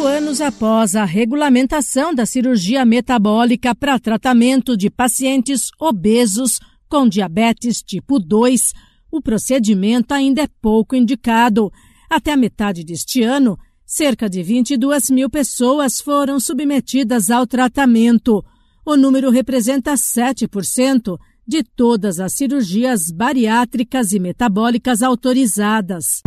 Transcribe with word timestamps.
Cinco 0.00 0.08
anos 0.08 0.40
após 0.40 0.96
a 0.96 1.04
regulamentação 1.04 2.14
da 2.14 2.24
cirurgia 2.24 2.86
metabólica 2.86 3.74
para 3.74 4.00
tratamento 4.00 4.74
de 4.74 4.88
pacientes 4.88 5.68
obesos 5.78 6.58
com 6.88 7.06
diabetes 7.06 7.82
tipo 7.82 8.18
2, 8.18 8.72
o 9.10 9.20
procedimento 9.20 10.14
ainda 10.14 10.40
é 10.40 10.48
pouco 10.62 10.96
indicado. 10.96 11.70
Até 12.08 12.32
a 12.32 12.36
metade 12.38 12.82
deste 12.82 13.22
ano, 13.22 13.58
cerca 13.84 14.26
de 14.26 14.42
22 14.42 15.10
mil 15.10 15.28
pessoas 15.28 16.00
foram 16.00 16.40
submetidas 16.40 17.30
ao 17.30 17.46
tratamento. 17.46 18.42
O 18.86 18.96
número 18.96 19.28
representa 19.28 19.92
7% 19.92 21.18
de 21.46 21.62
todas 21.62 22.18
as 22.20 22.32
cirurgias 22.32 23.10
bariátricas 23.10 24.14
e 24.14 24.18
metabólicas 24.18 25.02
autorizadas. 25.02 26.22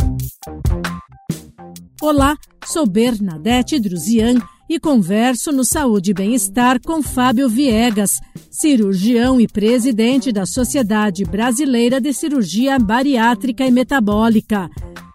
Olá, 2.06 2.36
sou 2.66 2.86
Bernadette 2.86 3.80
Druzian 3.80 4.34
e 4.68 4.78
converso 4.78 5.50
no 5.50 5.64
Saúde 5.64 6.10
e 6.10 6.14
Bem-Estar 6.14 6.78
com 6.78 7.02
Fábio 7.02 7.48
Viegas, 7.48 8.20
cirurgião 8.50 9.40
e 9.40 9.48
presidente 9.48 10.30
da 10.30 10.44
Sociedade 10.44 11.24
Brasileira 11.24 12.02
de 12.02 12.12
Cirurgia 12.12 12.78
Bariátrica 12.78 13.66
e 13.66 13.70
Metabólica. 13.70 14.68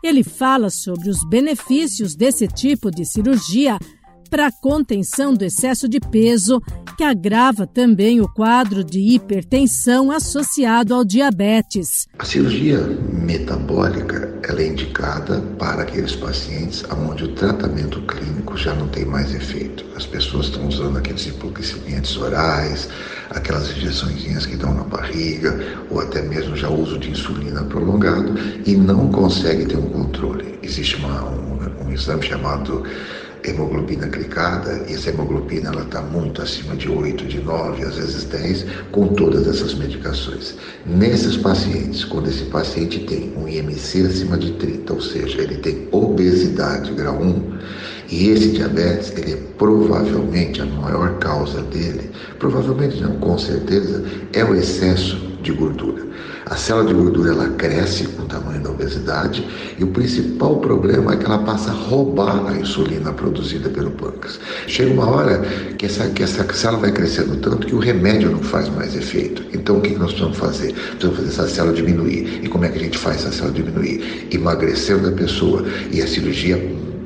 Ele 0.04 0.24
fala 0.24 0.72
sobre 0.72 1.12
os 1.12 1.24
benefícios 1.30 2.16
desse 2.16 2.48
tipo 2.48 2.90
de 2.90 3.06
cirurgia 3.06 3.78
para 4.30 4.48
a 4.48 4.52
contenção 4.52 5.34
do 5.34 5.44
excesso 5.44 5.88
de 5.88 6.00
peso, 6.00 6.62
que 6.98 7.04
agrava 7.04 7.66
também 7.66 8.22
o 8.22 8.28
quadro 8.28 8.84
de 8.84 9.00
hipertensão 9.00 10.12
associado 10.12 10.94
ao 10.94 11.04
diabetes. 11.04 12.08
A 12.20 12.26
cirurgia 12.26 12.80
metabólica 13.12 14.38
ela 14.48 14.62
é 14.62 14.68
indicada 14.68 15.42
para 15.58 15.84
aqueles 15.84 16.16
pacientes 16.16 16.84
onde 17.08 17.24
o 17.24 17.34
tratamento 17.34 18.02
clínico 18.02 18.58
já 18.58 18.74
não 18.74 18.88
tem 18.88 19.06
mais 19.06 19.34
efeito. 19.34 19.86
As 19.96 20.06
pessoas 20.06 20.48
estão 20.48 20.68
usando 20.68 20.98
aqueles 20.98 21.26
hipoglicemiantes 21.28 22.18
orais, 22.18 22.90
aquelas 23.30 23.70
injeções 23.72 24.46
que 24.46 24.56
dão 24.56 24.74
na 24.74 24.84
barriga, 24.84 25.58
ou 25.90 26.00
até 26.00 26.22
mesmo 26.22 26.56
já 26.56 26.70
uso 26.70 26.98
de 26.98 27.12
insulina 27.12 27.64
prolongado 27.64 28.36
e 28.66 28.76
não 28.76 29.10
consegue 29.10 29.66
ter 29.66 29.78
um 29.78 29.90
controle. 29.90 30.60
Existe 30.62 30.96
uma, 30.98 31.24
um, 31.26 31.86
um 31.86 31.92
exame 31.92 32.24
chamado 32.24 32.84
hemoglobina 33.44 34.08
glicada, 34.08 34.84
e 34.88 34.94
essa 34.94 35.10
hemoglobina 35.10 35.70
ela 35.70 35.84
está 35.84 36.02
muito 36.02 36.42
acima 36.42 36.76
de 36.76 36.90
8, 36.90 37.26
de 37.26 37.42
9, 37.42 37.84
às 37.84 37.96
vezes 37.96 38.24
10, 38.26 38.66
com 38.92 39.08
todas 39.08 39.48
essas 39.48 39.74
medicações. 39.74 40.56
Nesses 40.86 41.38
pacientes, 41.38 42.04
quando 42.06 42.30
esse 42.30 42.46
paciente 42.46 43.00
tem 43.00 43.34
um 43.38 43.48
IMC 43.48 44.06
acima 44.06 44.38
de 44.38 44.52
30, 44.54 44.94
ou 44.94 45.02
seja, 45.02 45.42
ele 45.42 45.58
tem 45.58 45.88
obesidade 45.92 46.92
grau 46.94 47.22
1, 47.22 47.60
e 48.12 48.30
esse 48.30 48.50
diabetes, 48.50 49.14
ele 49.16 49.34
é 49.34 49.38
provavelmente 49.58 50.62
a 50.62 50.66
maior 50.66 51.20
causa 51.20 51.62
dele, 51.62 52.10
provavelmente 52.40 53.00
não, 53.02 53.18
com 53.18 53.38
certeza, 53.38 54.04
é 54.34 54.44
o 54.44 54.56
excesso 54.56 55.29
de 55.50 55.58
gordura. 55.58 56.04
A 56.46 56.56
célula 56.56 56.86
de 56.86 56.94
gordura 56.94 57.32
ela 57.32 57.50
cresce 57.50 58.08
com 58.08 58.24
o 58.24 58.26
tamanho 58.26 58.62
da 58.62 58.70
obesidade 58.70 59.46
e 59.78 59.84
o 59.84 59.88
principal 59.88 60.58
problema 60.58 61.14
é 61.14 61.18
que 61.18 61.26
ela 61.26 61.40
passa 61.40 61.72
a 61.72 61.74
roubar 61.74 62.48
a 62.48 62.58
insulina 62.58 63.12
produzida 63.14 63.70
pelo 63.70 63.92
pâncreas. 63.92 64.40
Chega 64.68 64.94
uma 64.94 65.10
hora 65.10 65.40
que 65.78 65.86
essa, 65.86 66.08
que 66.10 66.24
essa 66.24 66.46
célula 66.54 66.82
vai 66.82 66.92
crescendo 66.92 67.38
tanto 67.38 67.68
que 67.68 67.76
o 67.76 67.80
remédio 67.80 68.32
não 68.32 68.42
faz 68.42 68.70
mais 68.70 68.96
efeito. 68.96 69.44
Então 69.54 69.78
o 69.78 69.82
que 69.82 69.96
nós 69.96 70.12
precisamos 70.12 70.38
fazer? 70.38 70.74
Precisamos 70.74 71.18
fazer 71.18 71.30
essa 71.30 71.48
célula 71.48 71.76
diminuir. 71.76 72.42
E 72.44 72.48
como 72.48 72.66
é 72.66 72.70
que 72.70 72.78
a 72.78 72.82
gente 72.82 72.98
faz 72.98 73.18
essa 73.18 73.32
célula 73.32 73.54
diminuir? 73.54 74.28
Emagrecendo 74.32 75.10
a 75.10 75.12
pessoa 75.12 75.66
e 75.92 76.02
a 76.02 76.08
cirurgia 76.08 76.58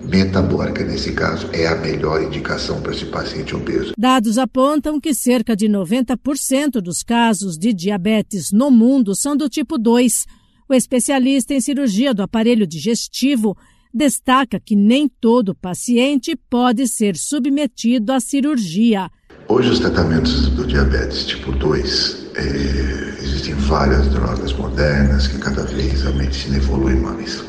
metabólica, 0.04 0.84
nesse 0.84 1.14
caso, 1.14 1.50
é 1.54 1.68
a 1.68 1.76
melhor 1.76 2.22
indicação 2.22 2.82
para 2.82 2.92
esse 2.92 3.06
paciente 3.06 3.56
obeso. 3.56 3.94
Dados 3.98 4.38
apontam 4.38 5.00
que 5.00 5.14
cerca 5.14 5.56
de 5.56 5.68
90% 5.68 6.82
dos 6.82 7.02
casos 7.04 7.58
de 7.58 7.74
diabetes 7.74 8.52
no 8.52 8.69
mundo 8.69 9.16
são 9.16 9.36
do 9.36 9.50
tipo 9.50 9.78
2. 9.78 10.25
O 10.69 10.74
especialista 10.74 11.53
em 11.53 11.62
cirurgia 11.62 12.13
do 12.13 12.24
aparelho 12.24 12.66
digestivo 12.66 13.56
destaca 13.94 14.59
que 14.59 14.75
nem 14.75 15.08
todo 15.08 15.53
paciente 15.53 16.36
pode 16.50 16.88
ser 16.88 17.16
submetido 17.16 18.12
à 18.12 18.19
cirurgia. 18.19 19.09
Hoje, 19.47 19.69
os 19.69 19.80
tratamentos 19.80 20.50
do 20.50 20.66
diabetes 20.66 21.25
tipo 21.25 21.52
2, 21.52 22.28
é, 22.36 23.24
existem 23.24 23.53
várias 23.56 24.08
drogas 24.08 24.53
modernas 24.53 25.28
que 25.28 25.38
cada 25.38 25.63
vez 25.63 26.06
a 26.08 26.12
medicina 26.12 26.58
evolui 26.58 26.96
mais. 26.96 27.44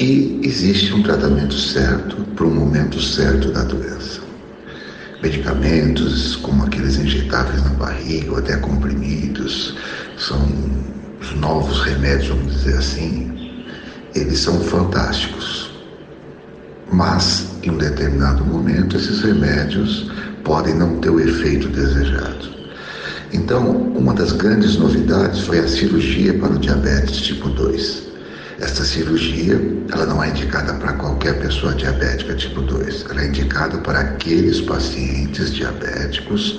E 0.00 0.40
existe 0.44 0.94
um 0.94 1.02
tratamento 1.02 1.54
certo 1.54 2.14
para 2.36 2.46
o 2.46 2.54
momento 2.54 3.02
certo 3.02 3.50
da 3.50 3.64
doença. 3.64 4.20
Medicamentos 5.20 6.36
como 6.36 6.62
aqueles 6.62 6.96
injetáveis 6.96 7.64
na 7.64 7.70
barriga 7.70 8.30
ou 8.30 8.38
até 8.38 8.56
comprimidos, 8.58 9.74
são 10.16 10.40
os 11.20 11.34
novos 11.34 11.80
remédios, 11.80 12.28
vamos 12.28 12.54
dizer 12.54 12.78
assim, 12.78 13.64
eles 14.14 14.38
são 14.38 14.60
fantásticos. 14.60 15.72
Mas, 16.92 17.48
em 17.64 17.70
um 17.70 17.76
determinado 17.76 18.44
momento, 18.44 18.96
esses 18.96 19.20
remédios 19.20 20.12
podem 20.44 20.74
não 20.76 21.00
ter 21.00 21.10
o 21.10 21.18
efeito 21.18 21.68
desejado. 21.70 22.48
Então, 23.32 23.68
uma 23.68 24.14
das 24.14 24.30
grandes 24.30 24.76
novidades 24.76 25.40
foi 25.40 25.58
a 25.58 25.66
cirurgia 25.66 26.34
para 26.34 26.52
o 26.52 26.58
diabetes 26.58 27.16
tipo 27.16 27.48
2 27.48 28.07
esta 28.60 28.84
cirurgia, 28.84 29.60
ela 29.92 30.06
não 30.06 30.22
é 30.22 30.30
indicada 30.30 30.74
para 30.74 30.92
qualquer 30.94 31.38
pessoa 31.38 31.74
diabética 31.74 32.34
tipo 32.34 32.60
2. 32.60 33.06
Ela 33.10 33.22
é 33.22 33.28
indicada 33.28 33.78
para 33.78 34.00
aqueles 34.00 34.60
pacientes 34.60 35.54
diabéticos 35.54 36.58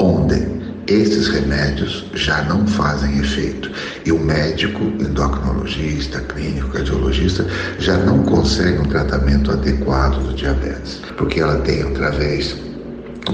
onde 0.00 0.58
esses 0.88 1.28
remédios 1.28 2.06
já 2.14 2.42
não 2.44 2.66
fazem 2.66 3.18
efeito 3.18 3.70
e 4.04 4.10
o 4.10 4.18
médico, 4.18 4.82
endocrinologista, 4.82 6.20
clínico, 6.20 6.70
cardiologista 6.70 7.46
já 7.78 7.96
não 7.98 8.22
consegue 8.22 8.78
um 8.78 8.86
tratamento 8.86 9.52
adequado 9.52 10.18
do 10.24 10.34
diabetes, 10.34 11.00
porque 11.16 11.40
ela 11.40 11.56
tem 11.60 11.82
através 11.82 12.56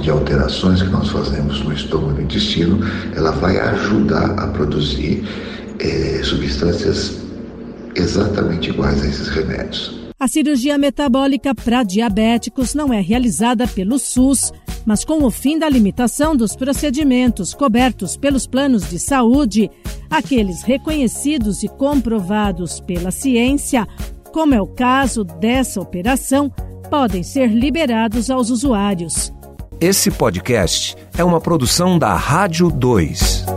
de 0.00 0.10
alterações 0.10 0.82
que 0.82 0.88
nós 0.88 1.08
fazemos 1.08 1.62
no 1.62 1.72
estômago 1.72 2.12
e 2.12 2.14
no 2.14 2.22
intestino, 2.22 2.80
ela 3.14 3.30
vai 3.30 3.58
ajudar 3.60 4.30
a 4.32 4.48
produzir 4.48 5.24
eh, 5.78 6.20
substâncias 6.24 7.23
exatamente 7.94 8.70
iguais 8.70 9.02
a 9.02 9.06
esses 9.06 9.28
remédios. 9.28 10.04
A 10.18 10.28
cirurgia 10.28 10.78
metabólica 10.78 11.54
para 11.54 11.82
diabéticos 11.82 12.74
não 12.74 12.92
é 12.92 13.00
realizada 13.00 13.66
pelo 13.66 13.98
SUS, 13.98 14.52
mas 14.86 15.04
com 15.04 15.22
o 15.24 15.30
fim 15.30 15.58
da 15.58 15.68
limitação 15.68 16.36
dos 16.36 16.54
procedimentos 16.54 17.52
cobertos 17.52 18.16
pelos 18.16 18.46
planos 18.46 18.88
de 18.88 18.98
saúde, 18.98 19.70
aqueles 20.08 20.62
reconhecidos 20.62 21.62
e 21.62 21.68
comprovados 21.68 22.80
pela 22.80 23.10
ciência, 23.10 23.86
como 24.32 24.54
é 24.54 24.60
o 24.60 24.66
caso 24.66 25.24
dessa 25.24 25.80
operação, 25.80 26.50
podem 26.90 27.22
ser 27.22 27.48
liberados 27.48 28.30
aos 28.30 28.50
usuários. 28.50 29.32
Esse 29.80 30.10
podcast 30.10 30.96
é 31.18 31.24
uma 31.24 31.40
produção 31.40 31.98
da 31.98 32.14
Rádio 32.14 32.70
2. 32.70 33.53